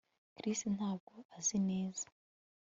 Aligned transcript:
Chris 0.35 0.59
ntabwo 0.77 1.13
azi 1.37 1.57
neza 1.69 2.05